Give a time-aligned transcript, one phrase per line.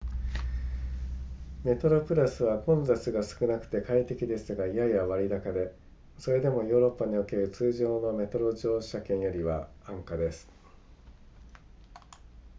[1.63, 5.75] メトロプラスは混雑が少なくて快適ですがやや割高で
[6.17, 10.49] それでもヨーロッパにおける通常のメトロ乗車券よりは安価です